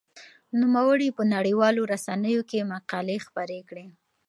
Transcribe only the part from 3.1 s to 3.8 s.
خپرې